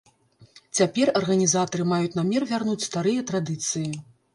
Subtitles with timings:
[0.79, 3.91] Цяпер арганізатары маюць намер вярнуць старыя традыцыі.